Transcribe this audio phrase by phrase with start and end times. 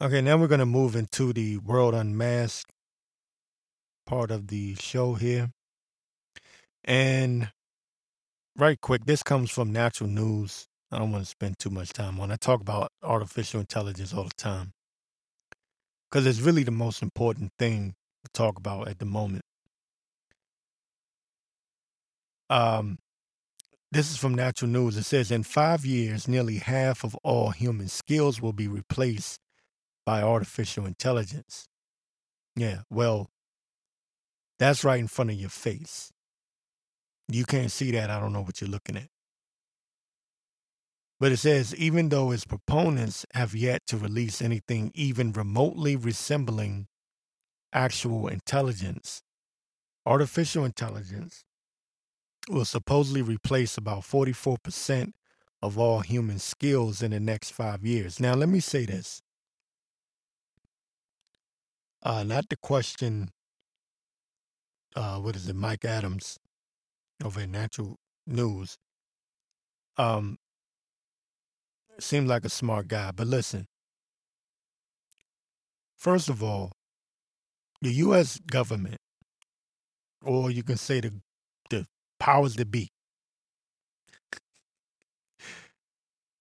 [0.00, 2.70] Okay, now we're going to move into the World Unmasked
[4.06, 5.50] part of the show here.
[6.84, 7.50] And
[8.56, 10.68] right quick, this comes from Natural News.
[10.92, 12.30] I don't want to spend too much time on.
[12.30, 14.70] I talk about artificial intelligence all the time
[16.08, 19.42] because it's really the most important thing to talk about at the moment.
[22.48, 22.98] Um,
[23.90, 24.96] this is from Natural News.
[24.96, 29.40] It says in five years, nearly half of all human skills will be replaced
[30.08, 31.68] by artificial intelligence.
[32.56, 33.28] Yeah, well,
[34.58, 36.10] that's right in front of your face.
[37.30, 38.08] You can't see that.
[38.08, 39.10] I don't know what you're looking at.
[41.20, 46.86] But it says even though its proponents have yet to release anything even remotely resembling
[47.74, 49.20] actual intelligence,
[50.06, 51.44] artificial intelligence
[52.48, 55.12] will supposedly replace about 44%
[55.60, 58.18] of all human skills in the next five years.
[58.18, 59.20] Now, let me say this.
[62.02, 63.28] Uh, not to question,
[64.94, 66.38] uh, what is it, Mike Adams
[67.24, 67.96] over at Natural
[68.26, 68.76] News.
[69.96, 70.38] Um,
[71.98, 73.10] seemed like a smart guy.
[73.10, 73.66] But listen,
[75.96, 76.72] first of all,
[77.80, 78.38] the U.S.
[78.50, 78.98] government,
[80.22, 81.12] or you can say the
[81.70, 81.86] the
[82.18, 82.88] powers that be,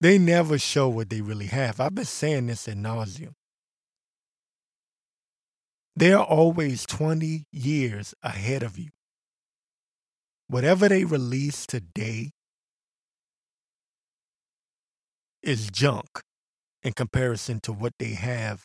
[0.00, 1.80] they never show what they really have.
[1.80, 3.34] I've been saying this at nauseum.
[5.94, 8.90] They're always 20 years ahead of you.
[10.48, 12.30] Whatever they release today
[15.42, 16.20] is junk
[16.82, 18.64] in comparison to what they have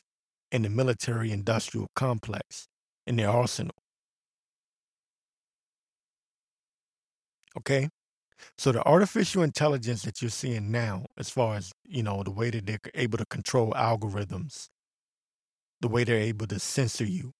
[0.52, 2.68] in the military industrial complex
[3.06, 3.76] in their arsenal.
[7.58, 7.90] Okay?
[8.58, 12.52] So the artificial intelligence that you're seeing now, as far as, you know, the way
[12.52, 14.68] that they're able to control algorithms,
[15.82, 17.34] the way they're able to censor you,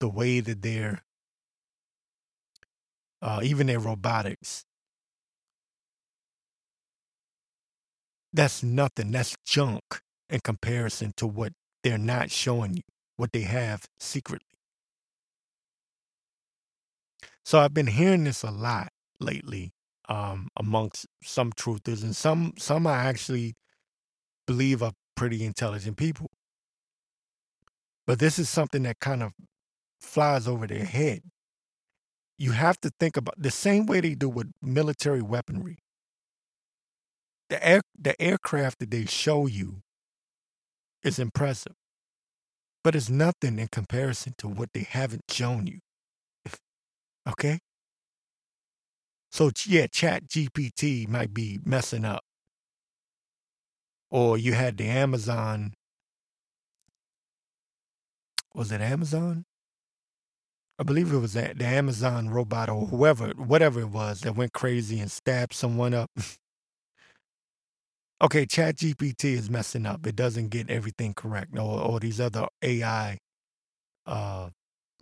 [0.00, 1.02] the way that they're
[3.22, 4.64] uh, even their robotics,
[8.32, 9.12] that's nothing.
[9.12, 9.82] That's junk
[10.28, 11.52] in comparison to what
[11.82, 12.82] they're not showing you,
[13.16, 14.46] what they have secretly.
[17.44, 18.88] So I've been hearing this a lot
[19.20, 19.72] lately
[20.08, 23.54] um, amongst some truthers, and some some I actually
[24.46, 26.30] believe are pretty intelligent people.
[28.06, 29.32] But this is something that kind of
[30.00, 31.22] flies over their head.
[32.36, 35.78] You have to think about the same way they do with military weaponry
[37.48, 39.82] the air the aircraft that they show you
[41.02, 41.74] is impressive,
[42.82, 45.78] but it's nothing in comparison to what they haven't shown you.
[47.28, 47.58] okay?
[49.30, 52.22] So yeah, Chat GPT might be messing up.
[54.10, 55.74] Or you had the Amazon
[58.54, 59.44] was it Amazon?
[60.78, 65.00] I believe it was the Amazon robot or whoever, whatever it was that went crazy
[65.00, 66.10] and stabbed someone up.
[68.22, 70.06] okay, ChatGPT is messing up.
[70.06, 71.56] It doesn't get everything correct.
[71.58, 73.18] Or, or these other AI
[74.06, 74.50] uh,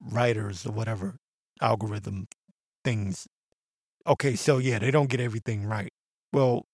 [0.03, 1.17] writers or whatever
[1.61, 2.27] algorithm
[2.85, 3.27] things.
[4.07, 5.91] Okay, so yeah, they don't get everything right.
[6.33, 6.65] Well,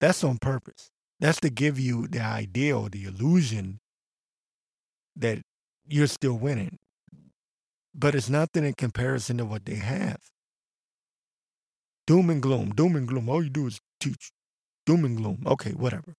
[0.00, 0.90] that's on purpose.
[1.20, 3.80] That's to give you the idea or the illusion
[5.16, 5.40] that
[5.90, 6.78] you're still winning.
[7.94, 10.20] But it's nothing in comparison to what they have.
[12.06, 13.28] Doom and gloom, doom and gloom.
[13.28, 14.32] All you do is teach
[14.86, 15.44] doom and gloom.
[15.46, 16.14] Okay, whatever.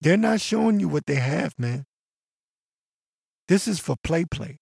[0.00, 1.84] They're not showing you what they have, man.
[3.48, 4.58] This is for play play.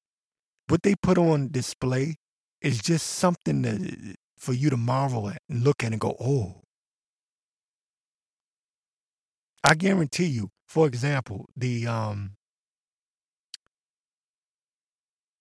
[0.68, 2.16] What they put on display
[2.60, 6.62] is just something that for you to marvel at and look at and go, oh.
[9.66, 12.32] I guarantee you, for example, the um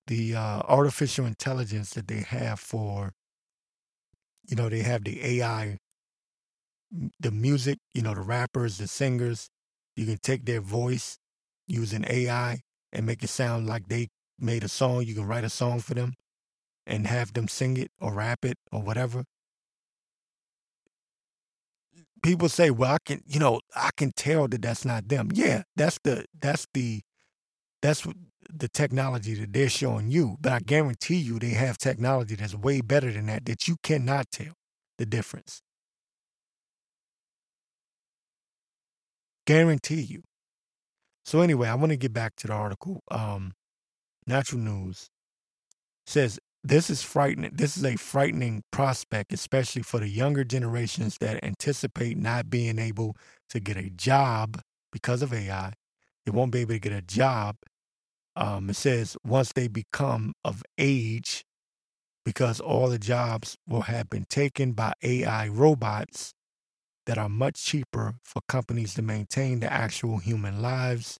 [0.07, 3.13] the uh, artificial intelligence that they have for
[4.47, 5.77] you know, they have the AI,
[7.19, 9.49] the music, you know, the rappers, the singers.
[9.95, 11.17] You can take their voice
[11.67, 12.61] using AI
[12.93, 14.09] and make it sound like they
[14.39, 15.03] made a song.
[15.03, 16.13] You can write a song for them
[16.87, 19.25] and have them sing it or rap it or whatever.
[22.25, 25.63] People say, "Well, I can, you know, I can tell that that's not them." Yeah,
[25.75, 27.01] that's the that's the
[27.81, 28.07] that's
[28.49, 30.37] the technology that they're showing you.
[30.41, 34.31] But I guarantee you they have technology that's way better than that that you cannot
[34.31, 34.53] tell
[34.97, 35.61] the difference.
[39.45, 40.23] Guarantee you.
[41.25, 43.03] So anyway, I want to get back to the article.
[43.11, 43.53] Um,
[44.27, 45.09] Natural News
[46.07, 47.51] says this is frightening.
[47.53, 53.15] This is a frightening prospect, especially for the younger generations that anticipate not being able
[53.49, 55.73] to get a job because of AI.
[56.25, 57.57] They won't be able to get a job.
[58.35, 61.43] Um, it says once they become of age,
[62.25, 66.33] because all the jobs will have been taken by AI robots
[67.05, 71.19] that are much cheaper for companies to maintain the actual human lives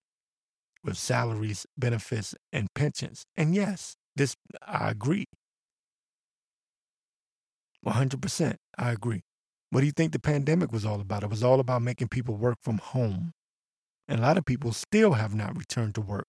[0.84, 3.26] with salaries, benefits, and pensions.
[3.38, 4.36] And yes, this
[4.66, 5.26] I agree.
[7.86, 8.56] 100%.
[8.78, 9.22] I agree.
[9.70, 11.24] What do you think the pandemic was all about?
[11.24, 13.32] It was all about making people work from home.
[14.08, 16.28] And a lot of people still have not returned to work.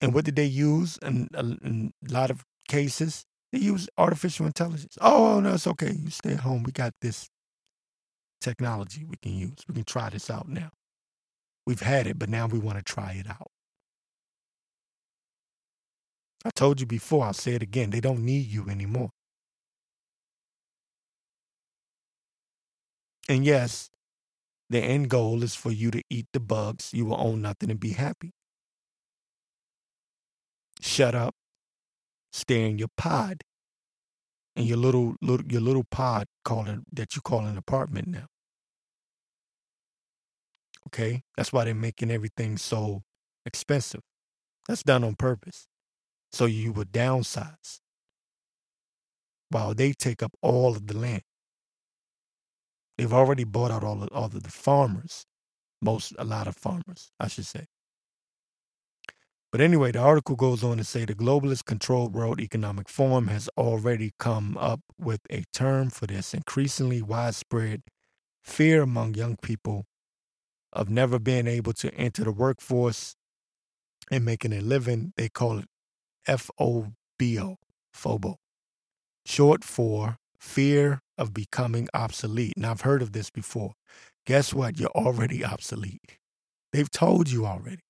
[0.00, 3.24] And what did they use in a, in a lot of cases?
[3.52, 4.96] They use artificial intelligence.
[5.00, 5.92] Oh, no, it's okay.
[5.92, 6.62] You stay at home.
[6.62, 7.28] We got this
[8.40, 9.58] technology we can use.
[9.68, 10.70] We can try this out now.
[11.66, 13.48] We've had it, but now we want to try it out.
[16.44, 17.90] I told you before, I'll say it again.
[17.90, 19.10] They don't need you anymore.
[23.28, 23.90] And yes,
[24.70, 26.90] the end goal is for you to eat the bugs.
[26.92, 28.32] You will own nothing and be happy.
[30.80, 31.34] Shut up,
[32.32, 33.42] stay in your pod,
[34.56, 38.26] in your little, little your little pod calling that you call an apartment now.
[40.86, 43.02] Okay, that's why they're making everything so
[43.44, 44.00] expensive.
[44.66, 45.66] That's done on purpose.
[46.32, 47.80] So you would downsize
[49.50, 51.22] while they take up all of the land.
[52.96, 55.24] They've already bought out all of, all of the farmers,
[55.82, 57.66] most, a lot of farmers, I should say.
[59.50, 63.48] But anyway, the article goes on to say the globalist controlled world economic forum has
[63.58, 67.82] already come up with a term for this increasingly widespread
[68.44, 69.86] fear among young people
[70.72, 73.16] of never being able to enter the workforce
[74.10, 75.12] and making a living.
[75.16, 75.69] They call it
[76.30, 77.56] FOBO,
[77.92, 78.36] FOBO,
[79.26, 82.54] short for fear of becoming obsolete.
[82.56, 83.72] Now, I've heard of this before.
[84.26, 84.78] Guess what?
[84.78, 86.18] You're already obsolete.
[86.72, 87.82] They've told you already.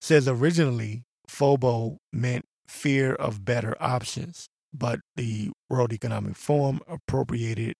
[0.00, 7.74] Says originally, FOBO meant fear of better options, but the World Economic Forum appropriated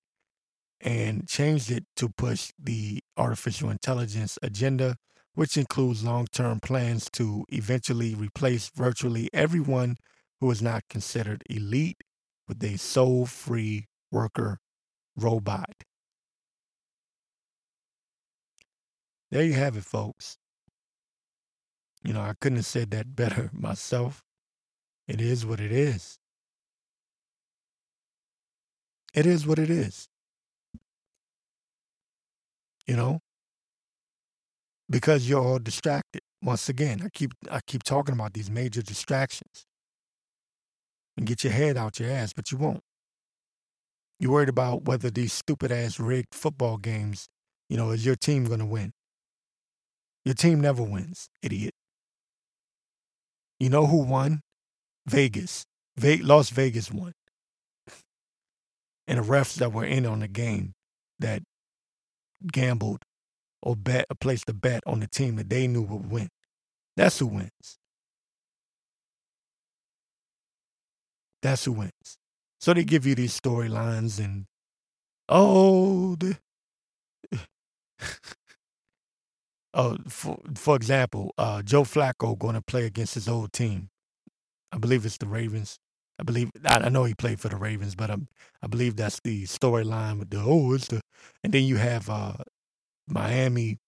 [0.80, 4.96] and changed it to push the artificial intelligence agenda
[5.34, 9.96] which includes long term plans to eventually replace virtually everyone
[10.40, 12.02] who is not considered elite
[12.48, 14.58] with a soul free worker
[15.16, 15.84] robot.
[19.30, 20.36] There you have it, folks.
[22.02, 24.24] You know, I couldn't have said that better myself.
[25.06, 26.18] It is what it is.
[29.12, 30.08] It is what it is.
[32.86, 33.20] You know,
[34.90, 36.20] because you're all distracted.
[36.42, 39.64] Once again, I keep I keep talking about these major distractions.
[41.16, 42.82] And get your head out your ass, but you won't.
[44.18, 47.26] You're worried about whether these stupid ass rigged football games,
[47.68, 48.92] you know, is your team gonna win?
[50.24, 51.74] Your team never wins, idiot.
[53.58, 54.40] You know who won?
[55.06, 55.64] Vegas.
[55.96, 57.12] Ve- Las Vegas won.
[59.06, 60.72] and the refs that were in on the game
[61.18, 61.42] that
[62.50, 63.02] gambled
[63.62, 66.28] or bet or placed a bet on the team that they knew would win.
[66.96, 67.78] That's who wins.
[71.42, 72.18] That's who wins.
[72.60, 74.46] So they give you these storylines and
[75.28, 76.38] oh the
[79.74, 83.88] oh for for example, uh, Joe Flacco going to play against his old team.
[84.72, 85.78] I believe it's the Ravens.
[86.18, 88.28] I believe I, I know he played for the Ravens, but um,
[88.62, 91.00] I believe that's the storyline with the oh it's the
[91.44, 92.34] and then you have uh,
[93.10, 93.78] Miami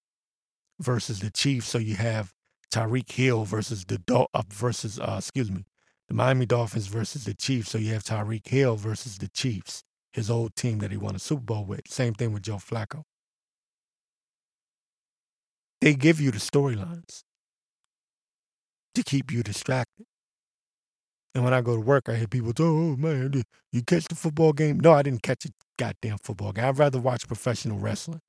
[0.81, 1.69] versus the Chiefs.
[1.69, 2.33] So you have
[2.73, 5.65] Tyreek Hill versus the Dol- uh, versus uh, excuse me,
[6.09, 7.71] the Miami Dolphins versus the Chiefs.
[7.71, 11.19] So you have Tyreek Hill versus the Chiefs, his old team that he won a
[11.19, 11.83] Super Bowl with.
[11.89, 13.03] Same thing with Joe Flacco.
[15.81, 17.25] They give you the storylines
[18.95, 20.07] to keep you distracted.
[21.35, 24.15] And when I go to work, I hear people say, "Oh man, you catch the
[24.15, 26.65] football game?" No, I didn't catch a goddamn football game.
[26.65, 28.21] I'd rather watch professional wrestling.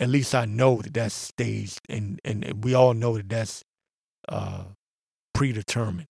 [0.00, 3.62] At least I know that that's staged, and and we all know that that's
[4.28, 4.64] uh,
[5.34, 6.08] predetermined.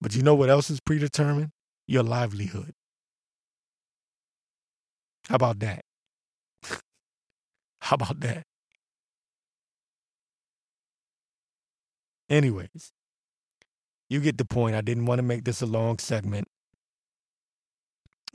[0.00, 1.50] But you know what else is predetermined?
[1.86, 2.72] Your livelihood.
[5.28, 5.82] How about that?
[7.82, 8.44] How about that?
[12.30, 12.92] Anyways,
[14.08, 14.74] you get the point.
[14.74, 16.48] I didn't want to make this a long segment.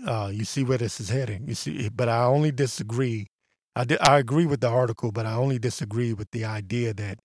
[0.06, 1.48] Uh, you see where this is heading.
[1.48, 3.28] You see, but I only disagree
[3.76, 7.20] I, di- I agree with the article, but I only disagree with the idea that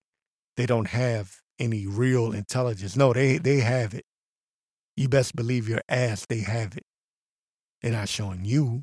[0.57, 2.97] they don't have any real intelligence.
[2.97, 4.05] No, they they have it.
[4.97, 6.85] You best believe your ass they have it.
[7.83, 8.83] They're not showing you.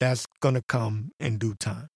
[0.00, 1.88] That's gonna come in due time.